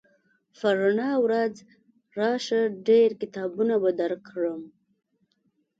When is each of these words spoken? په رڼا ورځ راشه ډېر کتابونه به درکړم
په 0.57 0.67
رڼا 0.79 1.11
ورځ 1.25 1.53
راشه 2.19 2.61
ډېر 2.87 3.09
کتابونه 3.21 3.75
به 3.81 3.91
درکړم 3.99 4.61